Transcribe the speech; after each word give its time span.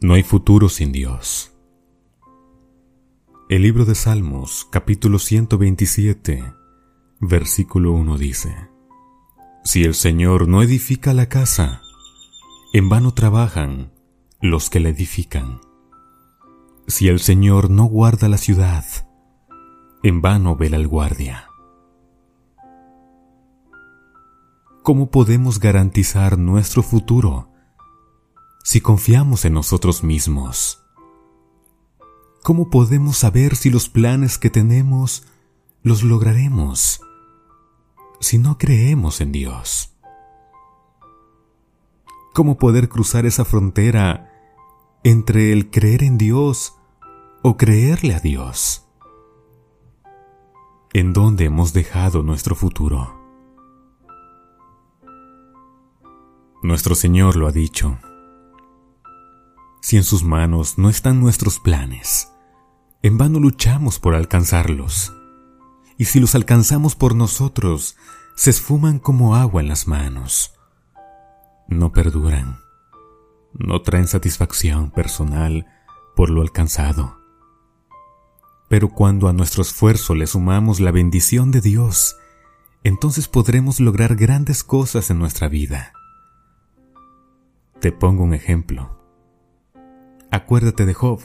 No 0.00 0.12
hay 0.12 0.22
futuro 0.22 0.68
sin 0.68 0.92
Dios. 0.92 1.52
El 3.48 3.62
libro 3.62 3.86
de 3.86 3.94
Salmos, 3.94 4.66
capítulo 4.70 5.18
127, 5.18 6.44
versículo 7.20 7.92
1 7.92 8.18
dice, 8.18 8.54
Si 9.64 9.82
el 9.84 9.94
Señor 9.94 10.46
no 10.46 10.62
edifica 10.62 11.14
la 11.14 11.30
casa, 11.30 11.80
en 12.74 12.90
vano 12.90 13.14
trabajan 13.14 13.92
los 14.42 14.68
que 14.68 14.80
la 14.80 14.90
edifican. 14.90 15.60
Si 16.86 17.08
el 17.08 17.18
Señor 17.20 17.70
no 17.70 17.84
guarda 17.84 18.28
la 18.28 18.36
ciudad, 18.36 18.84
en 20.02 20.20
vano 20.20 20.54
vela 20.54 20.76
el 20.76 20.86
guardia. 20.86 21.48
¿Cómo 24.84 25.10
podemos 25.10 25.60
garantizar 25.60 26.36
nuestro 26.36 26.82
futuro 26.82 27.48
si 28.64 28.82
confiamos 28.82 29.46
en 29.46 29.54
nosotros 29.54 30.04
mismos? 30.04 30.84
¿Cómo 32.42 32.68
podemos 32.68 33.16
saber 33.16 33.56
si 33.56 33.70
los 33.70 33.88
planes 33.88 34.36
que 34.36 34.50
tenemos 34.50 35.26
los 35.82 36.02
lograremos 36.02 37.00
si 38.20 38.36
no 38.36 38.58
creemos 38.58 39.22
en 39.22 39.32
Dios? 39.32 39.96
¿Cómo 42.34 42.58
poder 42.58 42.90
cruzar 42.90 43.24
esa 43.24 43.46
frontera 43.46 44.30
entre 45.02 45.54
el 45.54 45.70
creer 45.70 46.02
en 46.02 46.18
Dios 46.18 46.74
o 47.42 47.56
creerle 47.56 48.14
a 48.14 48.20
Dios? 48.20 48.84
¿En 50.92 51.14
dónde 51.14 51.46
hemos 51.46 51.72
dejado 51.72 52.22
nuestro 52.22 52.54
futuro? 52.54 53.23
Nuestro 56.64 56.94
Señor 56.94 57.36
lo 57.36 57.46
ha 57.46 57.52
dicho. 57.52 57.98
Si 59.82 59.98
en 59.98 60.02
sus 60.02 60.24
manos 60.24 60.78
no 60.78 60.88
están 60.88 61.20
nuestros 61.20 61.60
planes, 61.60 62.32
en 63.02 63.18
vano 63.18 63.38
luchamos 63.38 63.98
por 63.98 64.14
alcanzarlos. 64.14 65.12
Y 65.98 66.06
si 66.06 66.20
los 66.20 66.34
alcanzamos 66.34 66.94
por 66.94 67.14
nosotros, 67.14 67.98
se 68.34 68.48
esfuman 68.48 68.98
como 68.98 69.36
agua 69.36 69.60
en 69.60 69.68
las 69.68 69.86
manos. 69.86 70.54
No 71.68 71.92
perduran. 71.92 72.60
No 73.52 73.82
traen 73.82 74.08
satisfacción 74.08 74.90
personal 74.90 75.66
por 76.16 76.30
lo 76.30 76.40
alcanzado. 76.40 77.18
Pero 78.70 78.88
cuando 78.88 79.28
a 79.28 79.34
nuestro 79.34 79.60
esfuerzo 79.60 80.14
le 80.14 80.26
sumamos 80.26 80.80
la 80.80 80.92
bendición 80.92 81.50
de 81.50 81.60
Dios, 81.60 82.16
entonces 82.84 83.28
podremos 83.28 83.80
lograr 83.80 84.16
grandes 84.16 84.64
cosas 84.64 85.10
en 85.10 85.18
nuestra 85.18 85.48
vida. 85.48 85.92
Te 87.84 87.92
pongo 87.92 88.24
un 88.24 88.32
ejemplo. 88.32 88.98
Acuérdate 90.30 90.86
de 90.86 90.94
Job, 90.94 91.20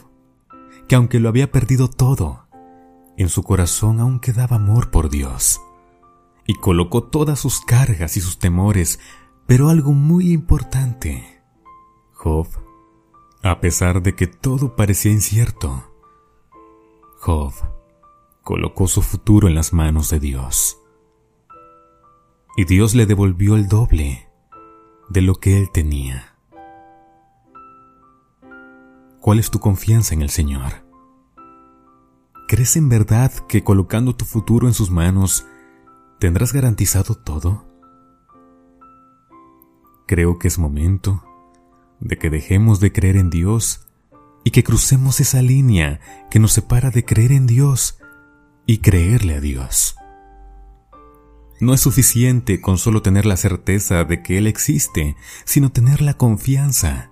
que 0.88 0.94
aunque 0.94 1.18
lo 1.18 1.30
había 1.30 1.50
perdido 1.50 1.88
todo, 1.88 2.48
en 3.16 3.30
su 3.30 3.42
corazón 3.42 3.98
aún 3.98 4.20
quedaba 4.20 4.56
amor 4.56 4.90
por 4.90 5.08
Dios, 5.08 5.62
y 6.46 6.52
colocó 6.52 7.04
todas 7.04 7.38
sus 7.38 7.62
cargas 7.62 8.18
y 8.18 8.20
sus 8.20 8.38
temores, 8.38 9.00
pero 9.46 9.70
algo 9.70 9.94
muy 9.94 10.32
importante. 10.32 11.40
Job, 12.12 12.46
a 13.42 13.58
pesar 13.62 14.02
de 14.02 14.14
que 14.14 14.26
todo 14.26 14.76
parecía 14.76 15.12
incierto, 15.12 15.90
Job 17.20 17.54
colocó 18.42 18.86
su 18.86 19.00
futuro 19.00 19.48
en 19.48 19.54
las 19.54 19.72
manos 19.72 20.10
de 20.10 20.20
Dios. 20.20 20.76
Y 22.58 22.66
Dios 22.66 22.94
le 22.94 23.06
devolvió 23.06 23.56
el 23.56 23.66
doble 23.66 24.28
de 25.08 25.22
lo 25.22 25.36
que 25.36 25.58
él 25.58 25.70
tenía. 25.72 26.29
¿Cuál 29.20 29.38
es 29.38 29.50
tu 29.50 29.60
confianza 29.60 30.14
en 30.14 30.22
el 30.22 30.30
Señor? 30.30 30.86
¿Crees 32.48 32.76
en 32.76 32.88
verdad 32.88 33.30
que 33.48 33.62
colocando 33.62 34.16
tu 34.16 34.24
futuro 34.24 34.66
en 34.66 34.72
sus 34.72 34.90
manos 34.90 35.46
tendrás 36.18 36.54
garantizado 36.54 37.14
todo? 37.14 37.66
Creo 40.06 40.38
que 40.38 40.48
es 40.48 40.58
momento 40.58 41.22
de 42.00 42.16
que 42.16 42.30
dejemos 42.30 42.80
de 42.80 42.92
creer 42.92 43.16
en 43.16 43.28
Dios 43.28 43.86
y 44.42 44.52
que 44.52 44.64
crucemos 44.64 45.20
esa 45.20 45.42
línea 45.42 46.00
que 46.30 46.38
nos 46.38 46.52
separa 46.52 46.90
de 46.90 47.04
creer 47.04 47.32
en 47.32 47.46
Dios 47.46 47.98
y 48.64 48.78
creerle 48.78 49.34
a 49.34 49.40
Dios. 49.40 49.96
No 51.60 51.74
es 51.74 51.80
suficiente 51.80 52.62
con 52.62 52.78
solo 52.78 53.02
tener 53.02 53.26
la 53.26 53.36
certeza 53.36 54.02
de 54.04 54.22
que 54.22 54.38
Él 54.38 54.46
existe, 54.46 55.14
sino 55.44 55.70
tener 55.70 56.00
la 56.00 56.14
confianza 56.14 57.09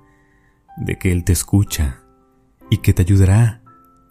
de 0.80 0.96
que 0.98 1.12
Él 1.12 1.24
te 1.24 1.32
escucha 1.32 2.00
y 2.70 2.78
que 2.78 2.92
te 2.92 3.02
ayudará 3.02 3.62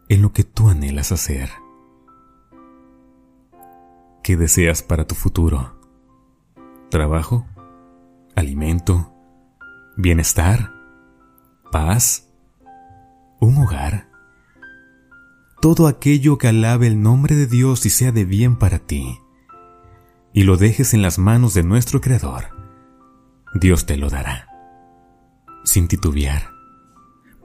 en 0.09 0.21
lo 0.21 0.33
que 0.33 0.43
tú 0.43 0.69
anhelas 0.69 1.11
hacer. 1.11 1.49
¿Qué 4.23 4.35
deseas 4.35 4.83
para 4.83 5.05
tu 5.05 5.15
futuro? 5.15 5.79
¿Trabajo? 6.89 7.45
¿Alimento? 8.35 9.13
¿Bienestar? 9.95 10.73
¿Paz? 11.71 12.29
¿Un 13.39 13.57
hogar? 13.57 14.09
Todo 15.61 15.87
aquello 15.87 16.37
que 16.37 16.49
alabe 16.49 16.87
el 16.87 17.01
nombre 17.01 17.35
de 17.35 17.47
Dios 17.47 17.85
y 17.85 17.89
sea 17.89 18.11
de 18.11 18.25
bien 18.25 18.57
para 18.57 18.79
ti, 18.79 19.19
y 20.33 20.43
lo 20.43 20.55
dejes 20.55 20.93
en 20.93 21.01
las 21.01 21.17
manos 21.17 21.53
de 21.55 21.63
nuestro 21.63 21.99
Creador, 21.99 22.49
Dios 23.55 23.85
te 23.85 23.97
lo 23.97 24.09
dará, 24.09 24.49
sin 25.63 25.87
titubear 25.87 26.56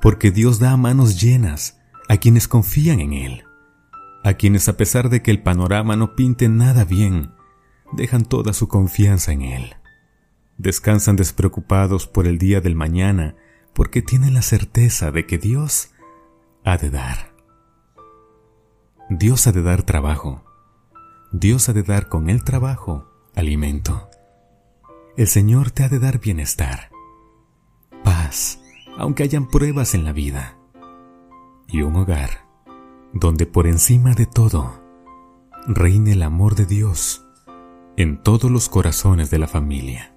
porque 0.02 0.32
Dios 0.32 0.58
da 0.58 0.76
manos 0.76 1.22
llenas 1.22 1.80
a 2.08 2.16
quienes 2.16 2.48
confían 2.48 2.98
en 2.98 3.12
Él, 3.12 3.44
a 4.24 4.34
quienes 4.34 4.68
a 4.68 4.76
pesar 4.76 5.08
de 5.08 5.22
que 5.22 5.30
el 5.30 5.42
panorama 5.42 5.94
no 5.94 6.16
pinte 6.16 6.48
nada 6.48 6.84
bien, 6.84 7.30
dejan 7.92 8.24
toda 8.24 8.52
su 8.52 8.66
confianza 8.66 9.32
en 9.32 9.42
Él. 9.42 9.76
Descansan 10.58 11.14
despreocupados 11.14 12.08
por 12.08 12.26
el 12.26 12.38
día 12.38 12.60
del 12.60 12.74
mañana, 12.74 13.36
porque 13.74 14.02
tienen 14.02 14.34
la 14.34 14.42
certeza 14.42 15.12
de 15.12 15.24
que 15.24 15.38
Dios 15.38 15.92
ha 16.64 16.76
de 16.76 16.90
dar. 16.90 17.32
Dios 19.08 19.46
ha 19.46 19.52
de 19.52 19.62
dar 19.62 19.84
trabajo. 19.84 20.44
Dios 21.30 21.68
ha 21.68 21.72
de 21.72 21.82
dar 21.84 22.08
con 22.08 22.28
el 22.28 22.42
trabajo 22.44 23.08
alimento. 23.34 24.10
El 25.16 25.28
Señor 25.28 25.70
te 25.70 25.84
ha 25.84 25.88
de 25.88 25.98
dar 25.98 26.18
bienestar, 26.18 26.90
paz, 28.02 28.61
aunque 28.96 29.22
hayan 29.22 29.48
pruebas 29.48 29.94
en 29.94 30.04
la 30.04 30.12
vida, 30.12 30.58
y 31.68 31.82
un 31.82 31.96
hogar 31.96 32.46
donde 33.12 33.46
por 33.46 33.66
encima 33.66 34.14
de 34.14 34.26
todo 34.26 34.80
reine 35.66 36.12
el 36.12 36.22
amor 36.22 36.54
de 36.54 36.66
Dios 36.66 37.26
en 37.96 38.22
todos 38.22 38.50
los 38.50 38.68
corazones 38.68 39.30
de 39.30 39.38
la 39.38 39.48
familia. 39.48 40.14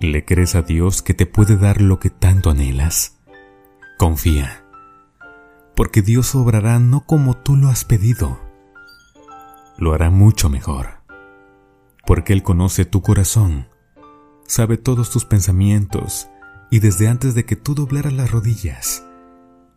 ¿Le 0.00 0.24
crees 0.24 0.54
a 0.54 0.62
Dios 0.62 1.02
que 1.02 1.14
te 1.14 1.26
puede 1.26 1.56
dar 1.56 1.80
lo 1.80 1.98
que 1.98 2.10
tanto 2.10 2.50
anhelas? 2.50 3.20
Confía, 3.96 4.64
porque 5.76 6.02
Dios 6.02 6.34
obrará 6.34 6.78
no 6.78 7.06
como 7.06 7.36
tú 7.36 7.56
lo 7.56 7.68
has 7.68 7.84
pedido, 7.84 8.40
lo 9.78 9.94
hará 9.94 10.10
mucho 10.10 10.50
mejor, 10.50 11.00
porque 12.06 12.32
Él 12.32 12.42
conoce 12.42 12.84
tu 12.84 13.02
corazón, 13.02 13.68
sabe 14.46 14.76
todos 14.76 15.10
tus 15.10 15.24
pensamientos 15.24 16.28
y 16.74 16.80
desde 16.80 17.06
antes 17.06 17.36
de 17.36 17.44
que 17.44 17.54
tú 17.54 17.76
doblaras 17.76 18.12
las 18.12 18.32
rodillas, 18.32 19.06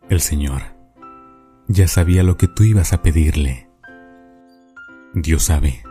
el 0.08 0.20
Señor 0.20 0.62
ya 1.68 1.86
sabía 1.86 2.24
lo 2.24 2.36
que 2.36 2.48
tú 2.48 2.64
ibas 2.64 2.92
a 2.92 3.02
pedirle. 3.02 3.70
Dios 5.14 5.44
sabe, 5.44 5.84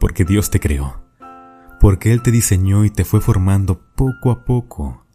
porque 0.00 0.24
Dios 0.24 0.50
te 0.50 0.58
creó, 0.58 1.00
porque 1.78 2.12
Él 2.12 2.22
te 2.22 2.32
diseñó 2.32 2.84
y 2.84 2.90
te 2.90 3.04
fue 3.04 3.20
formando 3.20 3.86
poco 3.94 4.32
a 4.32 4.44
poco, 4.44 5.06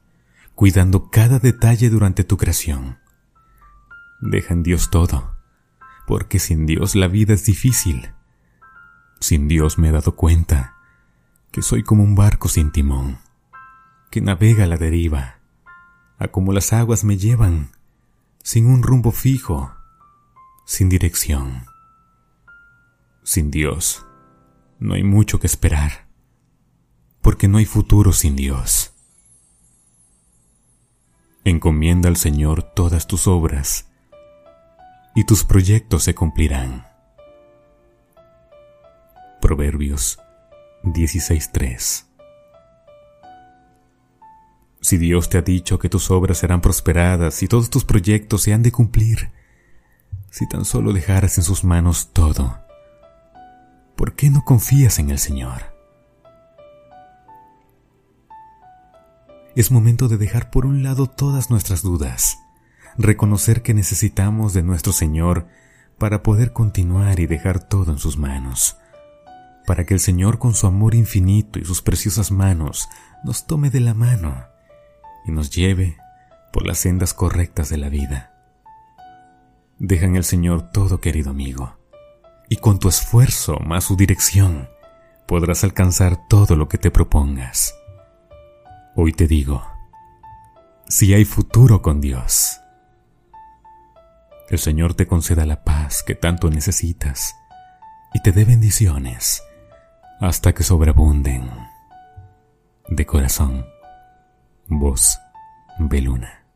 cuidando 0.55 1.09
cada 1.09 1.39
detalle 1.39 1.89
durante 1.89 2.23
tu 2.23 2.37
creación. 2.37 2.97
Deja 4.21 4.53
en 4.53 4.63
Dios 4.63 4.89
todo, 4.89 5.35
porque 6.07 6.39
sin 6.39 6.65
Dios 6.65 6.95
la 6.95 7.09
vida 7.09 7.33
es 7.33 7.43
difícil. 7.43 8.13
Sin 9.19 9.49
Dios 9.49 9.77
me 9.77 9.89
he 9.89 9.91
dado 9.91 10.15
cuenta 10.15 10.77
que 11.51 11.61
soy 11.61 11.83
como 11.83 12.01
un 12.01 12.15
barco 12.15 12.47
sin 12.47 12.71
timón 12.71 13.26
que 14.09 14.21
navega 14.21 14.63
a 14.63 14.67
la 14.67 14.77
deriva, 14.77 15.39
a 16.17 16.27
como 16.29 16.53
las 16.53 16.73
aguas 16.73 17.03
me 17.03 17.17
llevan, 17.17 17.71
sin 18.41 18.67
un 18.67 18.83
rumbo 18.83 19.11
fijo, 19.11 19.73
sin 20.65 20.89
dirección. 20.89 21.65
Sin 23.23 23.51
Dios, 23.51 24.05
no 24.79 24.93
hay 24.93 25.03
mucho 25.03 25.39
que 25.39 25.47
esperar, 25.47 26.07
porque 27.21 27.47
no 27.47 27.57
hay 27.57 27.65
futuro 27.65 28.13
sin 28.13 28.35
Dios. 28.35 28.93
Encomienda 31.43 32.09
al 32.09 32.17
Señor 32.17 32.63
todas 32.63 33.07
tus 33.07 33.27
obras, 33.27 33.89
y 35.15 35.25
tus 35.25 35.43
proyectos 35.43 36.03
se 36.03 36.15
cumplirán. 36.15 36.87
Proverbios 39.41 40.19
16.3 40.83 42.06
Si 44.81 44.97
Dios 44.97 45.29
te 45.29 45.37
ha 45.37 45.41
dicho 45.41 45.79
que 45.79 45.89
tus 45.89 46.11
obras 46.11 46.37
serán 46.37 46.61
prosperadas 46.61 47.41
y 47.41 47.47
todos 47.47 47.69
tus 47.69 47.83
proyectos 47.83 48.43
se 48.43 48.53
han 48.53 48.63
de 48.63 48.71
cumplir, 48.71 49.31
si 50.29 50.47
tan 50.47 50.65
solo 50.65 50.93
dejaras 50.93 51.37
en 51.37 51.43
sus 51.43 51.63
manos 51.63 52.11
todo, 52.13 52.59
¿por 53.95 54.15
qué 54.15 54.29
no 54.29 54.45
confías 54.45 54.99
en 54.99 55.09
el 55.09 55.19
Señor? 55.19 55.75
Es 59.55 59.71
momento 59.71 60.07
de 60.07 60.17
dejar 60.17 60.51
por 60.51 60.67
un 60.67 60.83
lado 60.83 61.07
todas 61.07 61.49
nuestras 61.49 61.81
dudas, 61.81 62.37
reconocer 62.97 63.63
que 63.63 63.73
necesitamos 63.73 64.53
de 64.53 64.61
nuestro 64.61 64.93
Señor 64.93 65.47
para 65.97 66.21
poder 66.21 66.53
continuar 66.53 67.19
y 67.19 67.25
dejar 67.25 67.67
todo 67.67 67.91
en 67.91 67.97
sus 67.97 68.17
manos, 68.17 68.77
para 69.65 69.87
que 69.87 69.95
el 69.95 69.99
Señor 69.99 70.37
con 70.37 70.53
su 70.53 70.67
amor 70.67 70.93
infinito 70.93 71.57
y 71.57 71.65
sus 71.65 71.81
preciosas 71.81 72.29
manos 72.29 72.87
nos 73.23 73.47
tome 73.47 73.71
de 73.71 73.79
la 73.79 73.95
mano 73.95 74.56
y 75.27 75.31
nos 75.31 75.51
lleve 75.51 75.97
por 76.51 76.65
las 76.65 76.79
sendas 76.79 77.13
correctas 77.13 77.69
de 77.69 77.77
la 77.77 77.89
vida. 77.89 78.33
Deja 79.77 80.05
en 80.05 80.15
el 80.15 80.23
Señor 80.23 80.71
todo, 80.71 80.99
querido 80.99 81.29
amigo, 81.29 81.77
y 82.49 82.57
con 82.57 82.79
tu 82.79 82.89
esfuerzo 82.89 83.59
más 83.59 83.83
su 83.83 83.95
dirección 83.95 84.69
podrás 85.27 85.63
alcanzar 85.63 86.27
todo 86.27 86.55
lo 86.55 86.67
que 86.67 86.77
te 86.77 86.89
propongas. 86.89 87.75
Hoy 88.95 89.13
te 89.13 89.27
digo, 89.27 89.63
si 90.87 91.13
hay 91.13 91.25
futuro 91.25 91.81
con 91.81 92.01
Dios, 92.01 92.59
el 94.49 94.57
Señor 94.57 94.93
te 94.93 95.05
conceda 95.05 95.45
la 95.45 95.63
paz 95.63 96.01
que 96.01 96.15
tanto 96.15 96.49
necesitas 96.49 97.35
y 98.13 98.21
te 98.21 98.31
dé 98.31 98.45
bendiciones 98.45 99.43
hasta 100.21 100.53
que 100.53 100.63
sobreabunden. 100.63 101.49
De 102.87 103.05
corazón, 103.05 103.65
voz 104.69 105.17
Beluna. 105.79 106.46